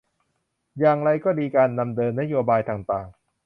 [0.79, 3.07] อย่างไรก็ดีการดำเนินนโยบายต่างต่าง